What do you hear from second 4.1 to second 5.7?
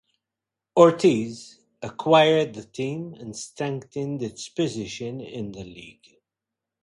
its position in the